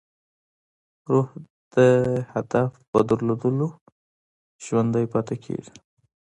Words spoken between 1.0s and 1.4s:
روح